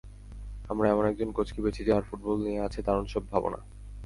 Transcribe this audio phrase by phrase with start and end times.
[0.69, 3.59] আমরা এমন একজন কোচ পেয়েছি, যাঁর ফুটবল নিয়ে আছে দারুণসব ভাবনা।